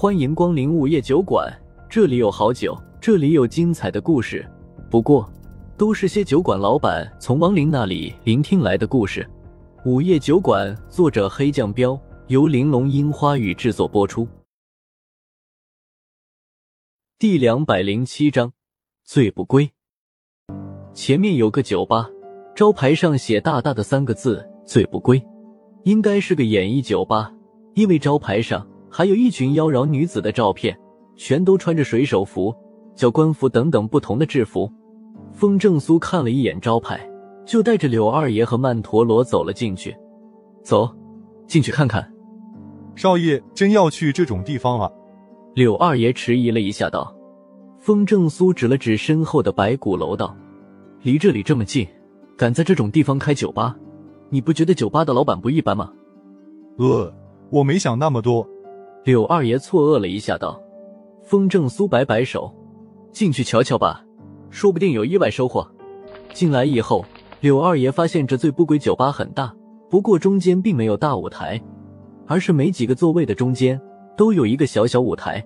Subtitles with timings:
[0.00, 1.54] 欢迎光临午夜酒馆，
[1.86, 4.50] 这里有好酒，这里有精彩的故事。
[4.90, 5.30] 不过，
[5.76, 9.28] 都是些酒馆老板从亡灵那里聆听来的故事。
[9.84, 14.26] 午夜酒馆，作者黑酱标，由玲珑樱花雨制作播出。
[17.18, 18.54] 第两百零七章，
[19.04, 19.70] 醉不归。
[20.94, 22.08] 前面有个酒吧，
[22.54, 25.22] 招牌上写大大的三个字“醉不归”，
[25.84, 27.30] 应该是个演艺酒吧，
[27.74, 30.76] 因为招牌上还有一群妖娆女子的照片，
[31.16, 32.54] 全都穿着水手服、
[32.94, 34.70] 教官服等等不同的制服。
[35.32, 37.08] 风正苏看了一眼招牌。
[37.46, 39.96] 就带着柳二爷和曼陀罗走了进去。
[40.62, 40.88] 走，
[41.48, 42.12] 进去看看。
[42.94, 44.88] 少爷真要去这种地方啊？
[45.54, 47.12] 柳二爷迟疑了一下，道。
[47.78, 50.36] 风正苏指了指身后的白骨楼，道
[51.02, 51.84] ：“离这里这么近，
[52.36, 53.76] 敢在这种地方开酒吧，
[54.28, 55.90] 你不觉得酒吧的老板不一般吗？”
[56.78, 57.12] 呃，
[57.50, 58.46] 我没想那么多。
[59.04, 60.60] 柳二爷错愕了一下，道。
[61.22, 62.52] 风正苏摆摆手
[63.12, 64.04] ：“进去瞧瞧吧，
[64.50, 65.66] 说不定有意外收获。”
[66.34, 67.04] 进来以后。
[67.40, 69.50] 柳二爷发现这醉不归酒吧很大，
[69.88, 71.58] 不过中间并没有大舞台，
[72.26, 73.80] 而是没几个座位的中间
[74.14, 75.42] 都有一个小小舞台，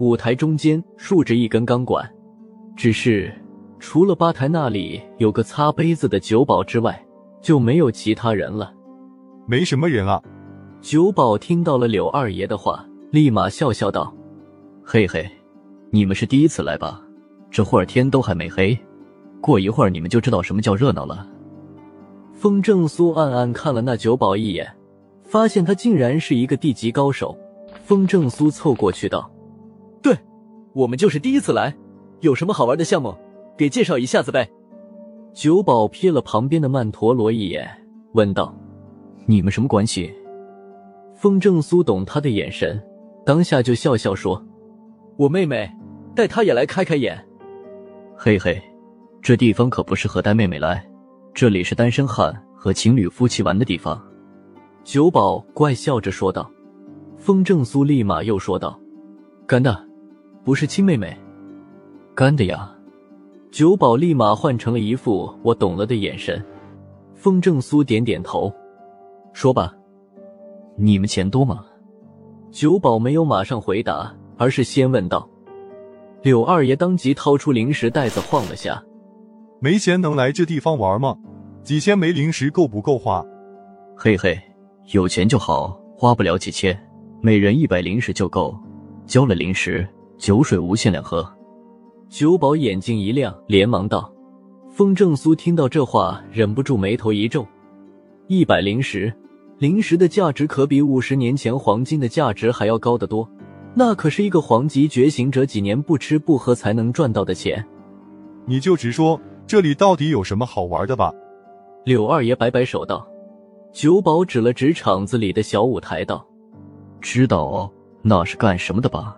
[0.00, 2.04] 舞台中间竖着一根钢管，
[2.76, 3.32] 只是
[3.78, 7.00] 除了吧台那里有个擦杯子的酒保之外，
[7.40, 8.74] 就没有其他人了。
[9.46, 10.20] 没什么人啊。
[10.80, 14.12] 酒保听到了柳二爷的话，立马笑笑道
[14.82, 15.30] ：“嘿嘿，
[15.90, 17.02] 你们是第一次来吧？
[17.50, 18.76] 这会儿天都还没黑。”
[19.42, 21.26] 过一会儿你们就知道什么叫热闹了。
[22.34, 24.70] 风正苏暗暗看了那酒保一眼，
[25.22, 27.36] 发现他竟然是一个地级高手。
[27.84, 29.30] 风正苏凑过去道
[30.02, 30.16] ：“对，
[30.72, 31.74] 我们就是第一次来，
[32.20, 33.14] 有什么好玩的项目，
[33.56, 34.48] 给介绍一下子呗。”
[35.34, 37.68] 酒保瞥了旁边的曼陀罗一眼，
[38.12, 38.54] 问道
[39.26, 40.12] ：“你们什么关系？”
[41.20, 42.82] 风正苏懂他的眼神，
[43.26, 44.42] 当下就笑笑说
[45.18, 45.70] ：“我妹妹，
[46.16, 47.22] 带她也来开开眼。”
[48.16, 48.58] 嘿嘿。
[49.20, 50.82] 这地方可不适合带妹妹来，
[51.34, 54.02] 这里是单身汉和情侣夫妻玩的地方。”
[54.82, 56.50] 酒保怪笑着说道。
[57.18, 58.80] 风正苏立马又说道
[59.46, 59.78] ：“干的，
[60.42, 61.14] 不是亲妹妹，
[62.14, 62.74] 干的呀。”
[63.52, 66.42] 酒保立马换成了一副我懂了的眼神。
[67.14, 68.50] 风正苏点点头，
[69.34, 69.74] 说吧，
[70.82, 71.62] 你们钱多吗？
[72.50, 75.28] 九保没有马上回答，而是先问道。
[76.22, 78.82] 柳二爷当即掏出零食袋子晃了下。
[79.60, 81.14] 没钱能来这地方玩吗？
[81.62, 83.22] 几千枚零食够不够花？
[83.94, 84.40] 嘿嘿，
[84.92, 86.74] 有钱就好，花不了几千，
[87.20, 88.58] 每人一百零食就够。
[89.04, 89.86] 交了零食，
[90.16, 91.30] 酒水无限量喝。
[92.08, 94.10] 九保眼睛一亮，连忙道
[94.72, 97.46] ：“风正苏，听到这话，忍不住眉头一皱。
[98.28, 99.12] 一百零食，
[99.60, 103.28] 零食的价值可比五十年前黄金的价值还要高得多，
[103.74, 107.62] 那可是一个黄级觉醒者几年不吃不喝才能赚到的钱。
[108.46, 111.12] 你就直说。”这里到底有什么好玩的吧？
[111.84, 113.04] 柳二爷摆摆手道。
[113.72, 116.24] 九宝指了指场子里的小舞台道
[117.02, 119.16] ：“知道哦，那是干什么的吧？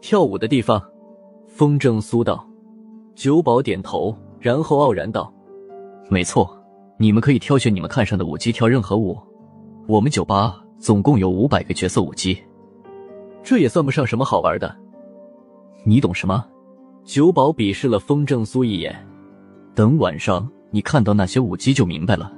[0.00, 0.82] 跳舞的地方。”
[1.46, 2.44] 风正苏道。
[3.14, 5.30] 九宝点头，然后傲然道
[6.08, 6.58] ：“没错，
[6.98, 9.18] 你们可以挑选你们看上的舞姬跳任何舞。
[9.86, 12.38] 我们酒吧总共有五百个角色舞姬，
[13.42, 14.74] 这也算不上什么好玩的。
[15.84, 16.46] 你懂什么？”
[17.04, 18.94] 酒保鄙视了风正苏一眼。
[19.74, 22.32] 等晚上你看到那些舞姬就明白了。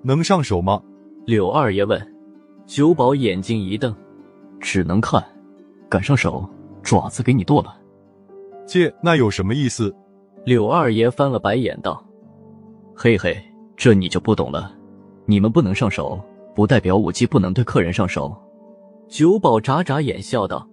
[0.00, 0.80] 能上手吗？
[1.26, 2.14] 柳二爷问。
[2.66, 3.94] 酒保眼睛一瞪
[4.58, 5.22] ：“只能看，
[5.86, 6.48] 敢上手，
[6.82, 7.76] 爪子给你剁了。”
[8.66, 9.94] 切，那有什么意思？
[10.46, 12.02] 柳二爷翻了白眼道
[12.96, 13.36] ：“嘿嘿，
[13.76, 14.72] 这你就不懂了。
[15.26, 16.18] 你们不能上手，
[16.54, 18.34] 不代表舞姬不能对客人上手。”
[19.08, 20.66] 酒保眨眨眼笑道。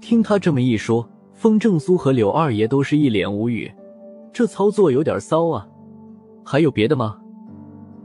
[0.00, 3.70] 听他这么一说，风正苏和柳二爷都是一脸无语。
[4.32, 5.68] 这操作有点骚啊，
[6.44, 7.18] 还有别的吗？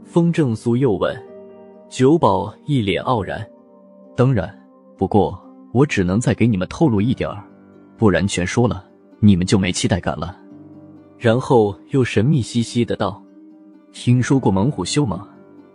[0.04, 1.16] 风正苏又问。
[1.88, 3.46] 酒保一脸傲然。
[4.16, 4.52] 当然，
[4.96, 5.40] 不过
[5.72, 7.44] 我只能再给你们透露一点儿，
[7.96, 8.84] 不然全说了，
[9.20, 10.36] 你们就没期待感了。
[11.16, 13.22] 然后又神秘兮兮的道
[13.92, 15.28] ：“听说过猛虎秀吗？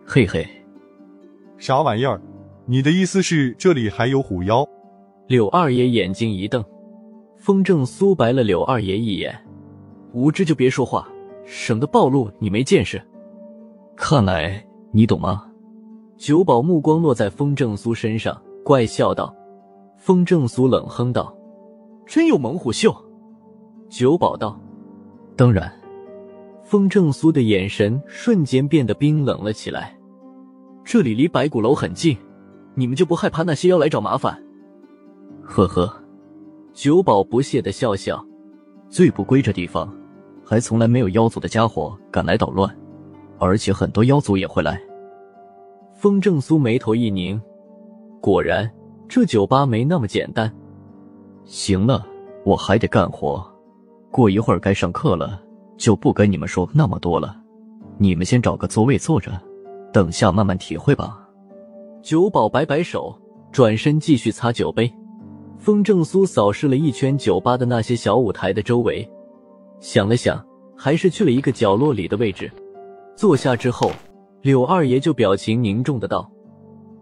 [0.05, 0.45] 嘿嘿，
[1.59, 2.19] 啥玩意儿？
[2.65, 4.67] 你的意思是这里还有虎妖？”
[5.27, 6.63] 柳二爷眼睛一瞪。
[7.35, 9.37] 风正苏白了柳二爷一眼。
[10.13, 11.07] 无知就别说话，
[11.45, 12.99] 省得暴露你没见识。
[13.95, 15.45] 看来你懂吗？
[16.17, 19.35] 九保目光落在风正苏身上，怪笑道。
[19.97, 21.35] 风正苏冷哼道
[22.07, 22.95] ：“真有猛虎嗅。”
[23.89, 24.59] 九保道
[25.35, 25.71] ：“当然。”
[26.63, 29.98] 风正苏的眼神瞬间变得冰冷了起来。
[30.91, 32.17] 这里离白骨楼很近，
[32.73, 34.43] 你们就不害怕那些妖来找麻烦？
[35.43, 35.87] 呵呵，
[36.73, 38.25] 酒保不屑的笑笑。
[38.89, 39.87] 最不归这地方，
[40.43, 42.75] 还从来没有妖族的家伙敢来捣乱，
[43.37, 44.81] 而且很多妖族也会来。
[45.93, 47.39] 风正苏眉头一拧，
[48.19, 48.67] 果然，
[49.07, 50.51] 这酒吧没那么简单。
[51.45, 52.03] 行了，
[52.43, 53.47] 我还得干活，
[54.09, 55.39] 过一会儿该上课了，
[55.77, 57.39] 就不跟你们说那么多了。
[57.99, 59.39] 你们先找个座位坐着，
[59.91, 61.27] 等下慢慢体会吧。
[62.01, 63.15] 酒保摆摆手，
[63.51, 64.91] 转身继续擦酒杯。
[65.57, 69.05] 风正苏扫视了一圈酒吧的那些小舞台的周围，
[69.81, 70.41] 想了想，
[70.77, 72.49] 还是去了一个角落里的位置，
[73.15, 73.91] 坐下之后。
[74.41, 76.31] 柳二爷就表情凝重的道：“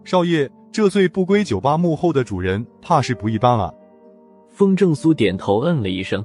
[0.02, 3.72] 少爷，这醉不归酒吧幕后的主人，怕是不一般啊。”
[4.50, 6.24] 风正苏点头嗯了一声：“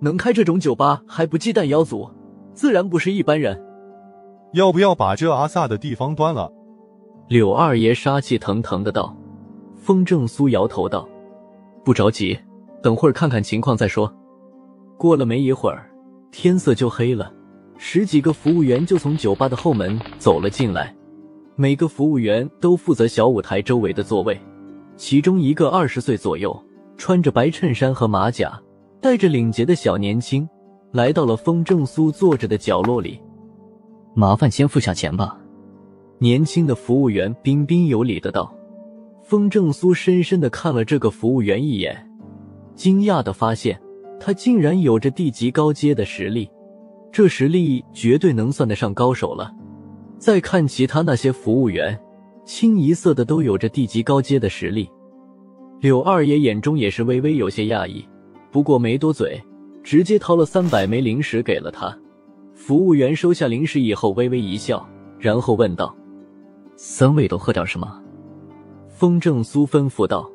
[0.00, 2.08] 能开这种酒吧还不忌惮妖族，
[2.54, 3.62] 自然不是一般人。
[4.52, 6.52] 要不要把这阿萨的地方端了？”
[7.28, 9.16] 柳二爷杀气腾腾的道。
[9.76, 11.08] 风正苏摇头道
[11.84, 12.38] ：“不着急，
[12.80, 14.12] 等会儿看看情况再说。”
[14.96, 15.90] 过了没一会儿，
[16.30, 17.32] 天色就黑了。
[17.76, 20.94] 十几个服务员就从酒吧的后门走了进来，
[21.56, 24.40] 每个服务员都负责小舞台周围的座位。
[24.96, 26.56] 其中一个二十岁左右，
[26.96, 28.56] 穿着白衬衫和马甲，
[29.00, 30.48] 戴着领结的小年轻，
[30.92, 33.20] 来到了风正苏坐着的角落里。
[34.14, 35.38] 麻烦先付下钱吧。
[36.18, 38.54] 年轻的服务员彬彬有礼的道。
[39.22, 42.10] 风正苏深深的看了这个服务员一眼，
[42.74, 43.80] 惊讶的发现
[44.20, 46.50] 他竟然有着地级高阶的实力。
[47.10, 49.54] 这实力绝对能算得上高手了。
[50.18, 51.98] 再看其他那些服务员，
[52.44, 54.90] 清一色的都有着地级高阶的实力。
[55.80, 58.06] 柳二爷眼中也是微微有些讶异，
[58.50, 59.40] 不过没多嘴，
[59.82, 61.96] 直接掏了三百枚灵石给了他。
[62.54, 64.86] 服务员收下零食以后，微微一笑，
[65.18, 65.94] 然后问道
[66.76, 68.00] ：“三位都喝点什么？”
[68.88, 70.30] 风正苏吩咐道：“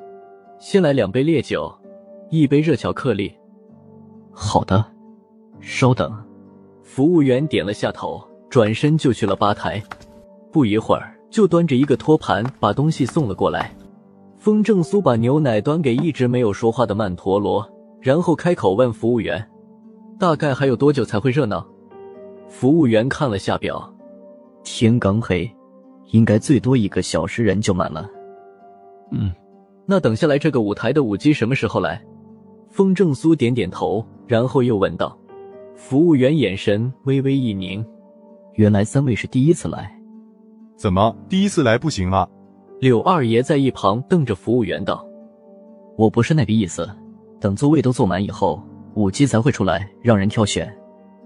[0.59, 1.73] 先来两杯烈酒，
[2.29, 3.33] 一杯热巧克力。”
[4.33, 4.83] 好的，
[5.59, 6.13] 稍等。
[6.83, 9.81] 服务员点了下头，转身就去了吧台。
[10.51, 13.73] 不一会儿，就端着一个托盘把东西送了过来。
[14.37, 17.67] 风正苏把牛奶端给一直没有说话的曼陀罗，
[18.01, 19.49] 然后开口问服务员
[20.19, 21.65] ：“大概还有多久才会热闹？”
[22.47, 23.93] 服务员看了下表，
[24.63, 25.49] 天刚黑，
[26.11, 28.09] 应该最多一个小时人就满了。
[29.11, 29.31] 嗯，
[29.85, 32.01] 那等下来这个舞台的舞姬什么时候来？
[32.69, 35.17] 风正苏点点头，然后又问道。
[35.75, 37.85] 服务员眼神微微一凝，
[38.53, 39.95] 原来三位是第一次来，
[40.75, 42.27] 怎么第一次来不行啊？
[42.79, 45.05] 柳二爷在一旁瞪着服务员道
[45.97, 46.89] ：“我不是那个意思，
[47.39, 48.61] 等座位都坐满以后，
[48.95, 50.71] 舞姬才会出来让人挑选，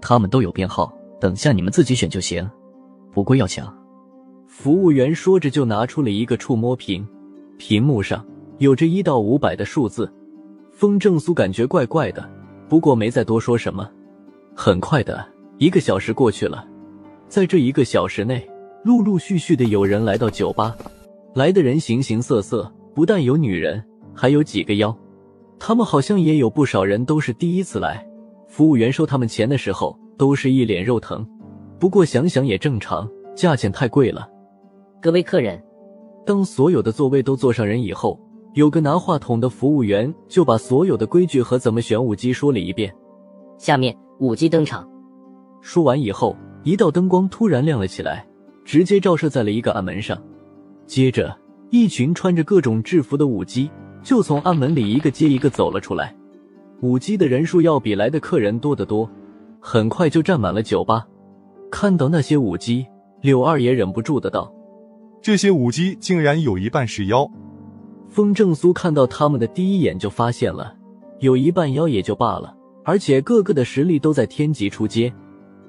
[0.00, 0.92] 他们都有编号，
[1.22, 2.50] 等下你们自己选就行，
[3.12, 3.72] 不过要抢。”
[4.48, 7.06] 服务员说着就拿出了一个触摸屏，
[7.56, 8.26] 屏幕上
[8.58, 10.12] 有着一到五百的数字。
[10.72, 12.28] 风正苏感觉怪怪的，
[12.68, 13.88] 不过没再多说什么。
[14.56, 15.24] 很快的
[15.58, 16.66] 一个小时过去了，
[17.28, 18.44] 在这一个小时内，
[18.82, 20.76] 陆陆续续的有人来到酒吧，
[21.36, 23.80] 来的人形形色色，不但有女人，
[24.12, 24.92] 还有几个妖。
[25.60, 28.04] 他们好像也有不少人都是第一次来。
[28.48, 31.26] 服务员收他们钱的时候，都是一脸肉疼。
[31.78, 34.28] 不过想想也正常，价钱太贵了。
[35.00, 35.62] 各位客人，
[36.24, 38.20] 当所有的座位都坐上人以后，
[38.54, 42.94] 有个拿话筒的服务员就把所有的规矩和怎么选舞姬说了一遍。
[43.58, 43.96] 下面。
[44.18, 44.88] 舞姬登场。
[45.60, 48.24] 说完以后，一道灯光突然亮了起来，
[48.64, 50.16] 直接照射在了一个暗门上。
[50.86, 51.36] 接着，
[51.70, 53.68] 一群穿着各种制服的舞姬
[54.00, 56.14] 就从暗门里一个接一个走了出来。
[56.82, 59.10] 舞姬的人数要比来的客人多得多，
[59.64, 61.06] 很快就站满了酒吧。
[61.70, 62.84] 看到那些舞姬，
[63.20, 64.52] 柳二爷忍不住的道
[65.22, 67.30] ：“这些舞姬竟然有一半是妖。”
[68.10, 70.74] 风正苏看到他们的第一眼就发现了，
[71.20, 72.54] 有一半妖也就罢了。
[72.84, 75.14] 而且个个的实力都在天级出阶，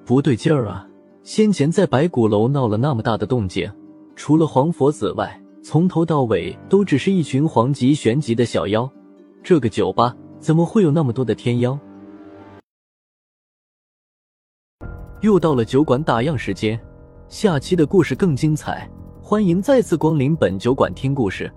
[0.03, 0.88] 不对劲儿啊！
[1.21, 3.71] 先前在白骨楼闹了那么大的动静，
[4.15, 8.89] 除了黄佛子外，从头到尾都只是一群黄级玄级的小妖。
[9.43, 11.79] 这个酒吧怎么会有那么多的天妖？
[15.24, 16.77] 又到了酒馆打烊时间，
[17.30, 18.86] 下期的故事更精彩，
[19.22, 21.50] 欢迎再次光临本酒馆听故事。